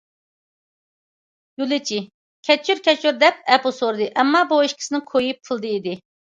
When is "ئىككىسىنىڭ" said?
4.65-5.05